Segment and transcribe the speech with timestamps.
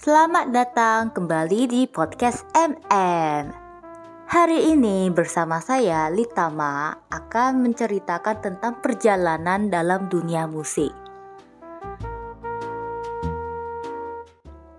[0.00, 3.52] Selamat datang kembali di podcast MM.
[4.32, 10.88] Hari ini bersama saya Litama akan menceritakan tentang perjalanan dalam dunia musik.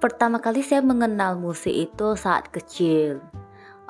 [0.01, 3.21] Pertama kali saya mengenal musik itu saat kecil.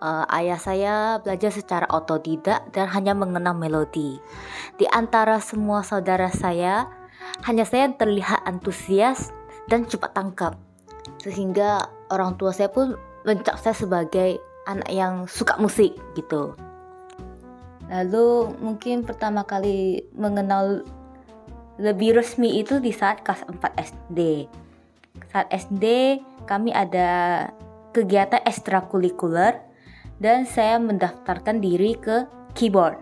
[0.04, 4.20] Uh, ayah saya belajar secara otodidak dan hanya mengenal melodi.
[4.76, 6.92] Di antara semua saudara saya,
[7.48, 9.32] hanya saya yang terlihat antusias
[9.72, 10.60] dan cepat tangkap
[11.22, 16.54] sehingga orang tua saya pun mencap saya sebagai anak yang suka musik gitu.
[17.92, 20.86] Lalu mungkin pertama kali mengenal
[21.82, 24.20] lebih resmi itu di saat kelas 4 SD.
[25.34, 25.86] Saat SD
[26.48, 27.50] kami ada
[27.92, 29.60] kegiatan ekstrakurikuler
[30.22, 32.96] dan saya mendaftarkan diri ke keyboard.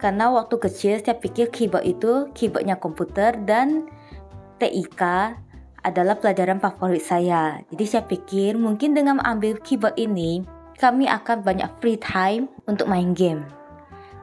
[0.00, 3.84] Karena waktu kecil saya pikir keyboard itu keyboardnya komputer dan
[4.56, 5.02] TIK
[5.84, 7.60] adalah pelajaran favorit saya.
[7.72, 10.44] Jadi saya pikir mungkin dengan mengambil keyboard ini,
[10.76, 13.44] kami akan banyak free time untuk main game.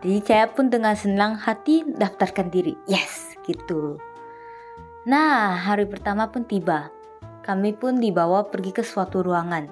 [0.02, 2.78] Jadi saya pun dengan senang hati daftarkan diri.
[2.86, 3.98] Yes, gitu.
[5.10, 6.94] Nah, hari pertama pun tiba.
[7.42, 9.66] Kami pun dibawa pergi ke suatu ruangan.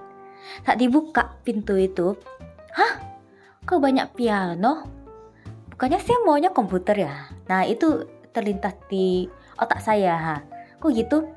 [0.64, 2.16] Saat dibuka pintu itu,
[2.74, 2.94] hah?
[3.66, 4.86] Kok banyak piano?
[5.74, 7.16] Bukannya saya maunya komputer ya?
[7.52, 9.28] Nah, itu terlintas di
[9.60, 10.16] otak saya.
[10.16, 10.36] Ha.
[10.80, 11.28] Kok gitu?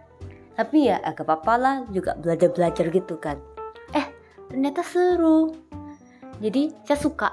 [0.58, 3.38] Tapi ya agak apa-apa lah juga belajar-belajar gitu kan.
[3.94, 4.10] Eh
[4.50, 5.54] ternyata seru.
[6.42, 7.30] Jadi saya suka.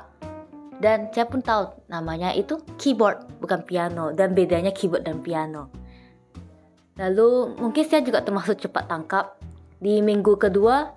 [0.77, 4.13] Dan saya pun tahu namanya itu keyboard bukan piano.
[4.13, 5.73] Dan bedanya keyboard dan piano.
[7.01, 9.41] Lalu mungkin saya juga termasuk cepat tangkap.
[9.81, 10.93] Di minggu kedua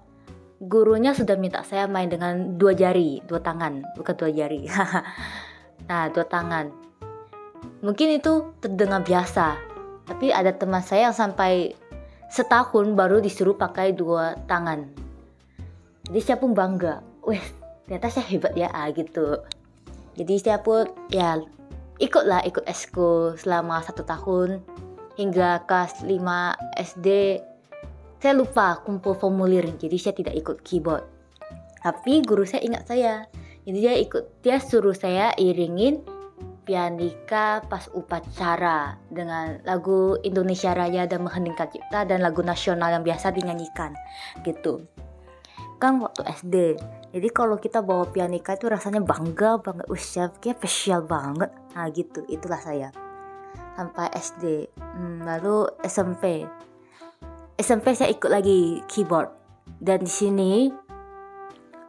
[0.60, 3.80] gurunya sudah minta saya main dengan dua jari dua tangan.
[3.96, 4.68] Bukan dua jari.
[5.88, 6.68] Nah dua tangan.
[7.80, 9.56] Mungkin itu terdengar biasa.
[10.04, 11.72] Tapi ada teman saya yang sampai
[12.28, 14.88] setahun baru disuruh pakai dua tangan.
[16.08, 17.40] Jadi saya pun bangga weh
[17.88, 19.40] ternyata saya hebat ya ah, gitu.
[20.16, 21.40] Jadi saya pun ya
[21.98, 24.60] ikutlah ikut esko selama satu tahun
[25.18, 26.14] hingga kelas 5
[26.78, 27.08] SD
[28.18, 31.06] saya lupa kumpul formulir jadi saya tidak ikut keyboard.
[31.78, 33.24] Tapi guru saya ingat saya.
[33.62, 36.02] Jadi dia ikut dia suruh saya iringin
[36.68, 43.32] Pianika pas upacara dengan lagu Indonesia Raya dan Mengheningkan Cipta dan lagu nasional yang biasa
[43.32, 43.96] dinyanyikan
[44.44, 44.84] gitu.
[45.80, 46.76] Kan waktu SD
[47.08, 49.88] jadi kalau kita bawa pianika itu rasanya bangga banget.
[49.88, 51.48] Usia kayak spesial banget.
[51.72, 52.20] Nah gitu.
[52.28, 52.92] Itulah saya.
[53.72, 56.44] Sampai SD hmm, lalu SMP
[57.56, 59.32] SMP saya ikut lagi keyboard.
[59.80, 60.52] Dan di sini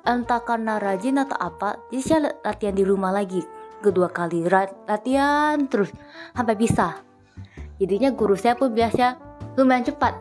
[0.08, 3.44] entah karena rajin atau apa jadi saya latihan di rumah lagi
[3.80, 4.46] kedua kali
[4.86, 5.90] latihan terus
[6.36, 7.00] sampai bisa.
[7.80, 9.16] Jadinya guru saya pun biasa
[9.56, 10.14] lumayan cepat.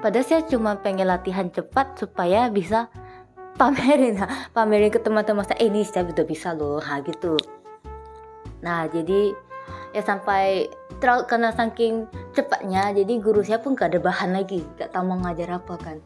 [0.00, 2.88] Padahal saya cuma pengen latihan cepat supaya bisa
[3.60, 4.18] pamerin
[4.56, 7.36] pamerin ke teman-teman saya eh, ini saya udah bisa loh ha gitu.
[8.64, 9.36] Nah jadi
[9.94, 10.66] ya sampai
[10.98, 15.20] terlalu karena saking cepatnya jadi guru saya pun gak ada bahan lagi gak tahu mau
[15.22, 15.96] ngajar apa kan.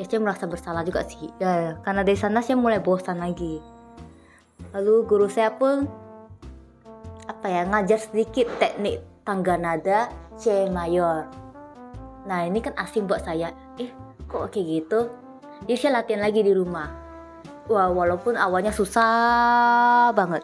[0.00, 1.28] Ya saya merasa bersalah juga sih.
[1.38, 3.60] Ya karena dari sana saya mulai bosan lagi.
[4.72, 5.84] Lalu guru saya pun
[7.30, 11.30] apa ya ngajar sedikit teknik tangga nada C mayor.
[12.26, 13.54] Nah ini kan asing buat saya.
[13.78, 13.90] Eh
[14.26, 15.00] kok kayak gitu?
[15.66, 16.90] Jadi saya latihan lagi di rumah.
[17.70, 20.42] Wah walaupun awalnya susah banget.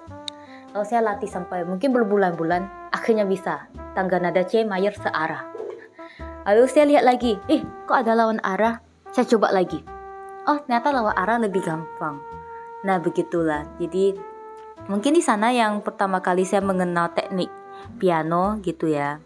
[0.71, 3.67] Kalau saya latih sampai mungkin berbulan-bulan, akhirnya bisa
[3.99, 5.51] tangga nada C mayor searah.
[6.47, 8.79] Lalu saya lihat lagi, eh kok ada lawan arah?
[9.11, 9.83] Saya coba lagi.
[10.47, 12.23] Oh ternyata lawan arah lebih gampang.
[12.87, 13.67] Nah begitulah.
[13.83, 14.15] Jadi
[14.89, 17.53] Mungkin di sana yang pertama kali saya mengenal teknik
[18.01, 19.21] piano gitu ya.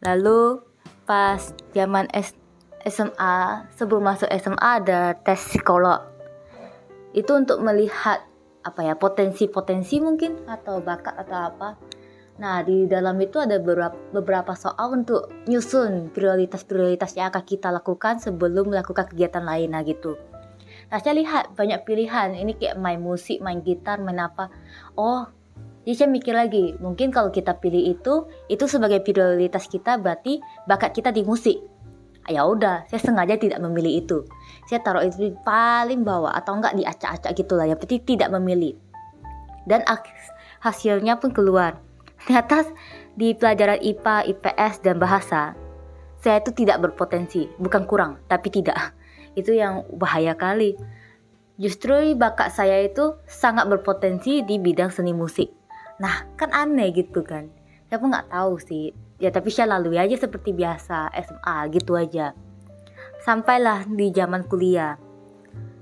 [0.00, 0.64] Lalu
[1.04, 2.32] pas zaman S
[2.84, 6.00] SMA sebelum masuk SMA ada tes psikolog.
[7.12, 8.24] Itu untuk melihat
[8.64, 11.68] apa ya potensi-potensi mungkin atau bakat atau apa.
[12.34, 18.74] Nah, di dalam itu ada beberapa, soal untuk nyusun prioritas-prioritas yang akan kita lakukan sebelum
[18.74, 20.18] melakukan kegiatan lain nah gitu.
[20.94, 22.38] Nah saya lihat banyak pilihan.
[22.38, 24.46] Ini kayak main musik, main gitar, main apa.
[24.94, 25.26] Oh,
[25.82, 26.78] jadi saya mikir lagi.
[26.78, 30.38] Mungkin kalau kita pilih itu, itu sebagai prioritas kita berarti
[30.70, 31.58] bakat kita di musik.
[32.30, 34.22] Ya udah, saya sengaja tidak memilih itu.
[34.70, 37.66] Saya taruh itu di paling bawah atau enggak di acak-acak gitulah.
[37.66, 38.78] Ya berarti tidak memilih.
[39.66, 39.82] Dan
[40.62, 41.82] hasilnya pun keluar.
[42.22, 42.70] Ternyata
[43.18, 45.58] di pelajaran IPA, IPS, dan bahasa,
[46.22, 47.50] saya itu tidak berpotensi.
[47.58, 48.94] Bukan kurang, tapi tidak
[49.34, 50.78] itu yang bahaya kali.
[51.54, 55.54] Justru bakat saya itu sangat berpotensi di bidang seni musik.
[56.02, 57.46] Nah, kan aneh gitu kan.
[57.86, 58.90] Saya pun nggak tahu sih.
[59.22, 62.34] Ya tapi saya lalui aja seperti biasa SMA gitu aja.
[63.24, 65.00] sampailah di zaman kuliah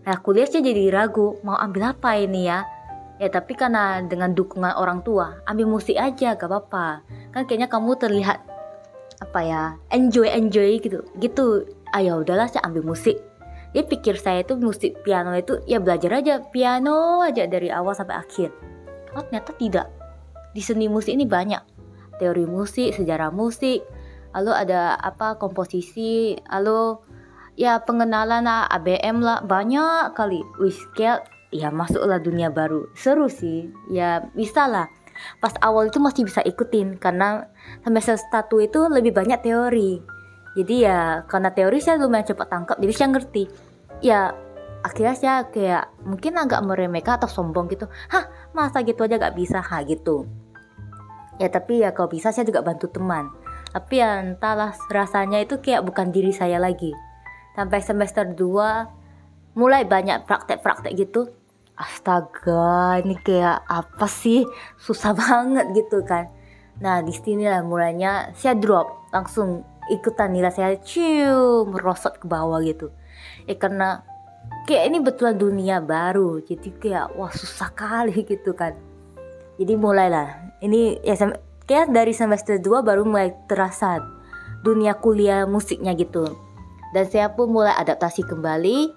[0.03, 2.63] nah kuliah sih jadi ragu mau ambil apa ini ya
[3.19, 7.03] ya tapi karena dengan dukungan orang tua ambil musik aja gak apa-apa
[7.35, 8.39] kan kayaknya kamu terlihat
[9.23, 13.19] apa ya enjoy enjoy gitu gitu ayo udahlah saya ambil musik
[13.73, 18.21] dia pikir saya itu musik piano itu ya belajar aja piano aja dari awal sampai
[18.21, 18.53] akhir.
[19.17, 19.89] Oh ternyata tidak.
[20.53, 21.65] Di seni musik ini banyak.
[22.21, 23.81] Teori musik sejarah musik
[24.37, 27.01] lalu ada apa komposisi lalu
[27.57, 30.45] ya pengenalan lah ABM lah banyak kali.
[30.93, 32.93] Kayak ya masuklah dunia baru.
[32.93, 33.73] Seru sih.
[33.89, 34.93] Ya bisa lah.
[35.41, 37.49] Pas awal itu masih bisa ikutin karena
[37.85, 40.22] semester satu itu lebih banyak teori
[40.53, 43.45] jadi ya karena teori saya lumayan cepat tangkap jadi saya ngerti.
[44.05, 44.37] Ya
[44.85, 47.89] akhirnya saya kayak mungkin agak meremehkan atau sombong gitu.
[48.13, 49.65] Hah masa gitu aja gak bisa?
[49.65, 50.29] Ha gitu.
[51.41, 53.33] Ya tapi ya kalau bisa saya juga bantu teman.
[53.73, 56.93] Tapi ya entahlah rasanya itu kayak bukan diri saya lagi.
[57.57, 61.33] Sampai semester 2 mulai banyak praktek-praktek gitu.
[61.73, 64.45] Astaga ini kayak apa sih?
[64.77, 66.29] Susah banget gitu kan.
[66.85, 72.59] Nah di sini lah mulanya saya drop langsung ikutan nilai saya cium merosot ke bawah
[72.65, 72.89] gitu.
[73.45, 74.03] Ya karena
[74.65, 78.73] kayak ini betulan dunia baru jadi kayak wah susah kali gitu kan.
[79.61, 80.57] Jadi mulailah.
[80.65, 81.15] Ini ya
[81.69, 84.01] kayak dari semester 2 baru mulai terasa
[84.65, 86.25] dunia kuliah musiknya gitu.
[86.97, 88.97] Dan saya pun mulai adaptasi kembali.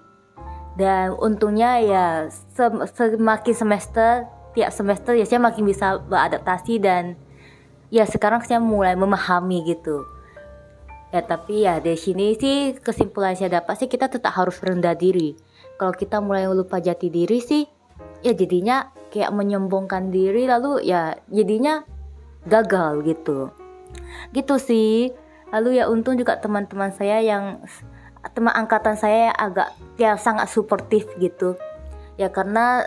[0.76, 2.04] Dan untungnya ya
[2.52, 7.16] semakin semester tiap semester ya saya makin bisa beradaptasi dan
[7.92, 10.04] ya sekarang saya mulai memahami gitu
[11.16, 15.32] ya tapi ya dari sini sih kesimpulan saya dapat sih kita tetap harus rendah diri.
[15.80, 17.64] Kalau kita mulai lupa jati diri sih
[18.20, 21.80] ya jadinya kayak menyombongkan diri lalu ya jadinya
[22.44, 23.48] gagal gitu.
[24.36, 25.16] Gitu sih.
[25.56, 27.64] Lalu ya untung juga teman-teman saya yang
[28.36, 31.56] teman angkatan saya agak ya sangat suportif gitu.
[32.20, 32.84] Ya karena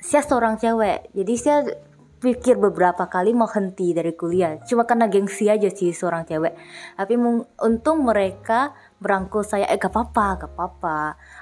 [0.00, 1.60] saya seorang cewek jadi saya
[2.16, 4.56] pikir beberapa kali mau henti dari kuliah.
[4.64, 6.56] Cuma karena gengsi aja sih seorang cewek.
[6.96, 7.14] Tapi
[7.60, 9.68] untung mereka berangkul saya.
[9.68, 10.98] Eh gak apa-apa gak apa-apa.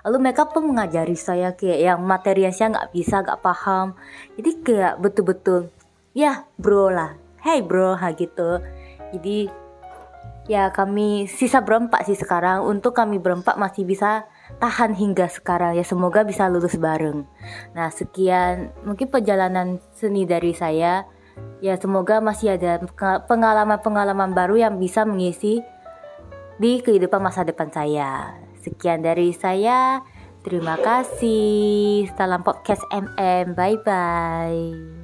[0.07, 3.95] Lalu mereka pun mengajari saya kayak yang materi yang saya nggak bisa gak paham.
[4.35, 5.71] Jadi kayak betul-betul
[6.13, 7.15] ya bro lah.
[7.41, 7.95] Hey bro.
[7.95, 8.59] Ha gitu.
[9.15, 9.47] Jadi
[10.51, 12.67] ya kami sisa berempat sih sekarang.
[12.67, 14.27] Untuk kami berempat masih bisa
[14.61, 15.77] tahan hingga sekarang.
[15.77, 17.25] Ya semoga bisa lulus bareng.
[17.73, 21.07] Nah sekian mungkin perjalanan seni dari saya.
[21.59, 22.79] Ya semoga masih ada
[23.27, 25.65] pengalaman-pengalaman baru yang bisa mengisi
[26.61, 28.39] di kehidupan masa depan saya.
[28.63, 30.05] Sekian dari saya.
[30.45, 32.07] Terima kasih.
[32.15, 35.04] Salam podcast MM bye bye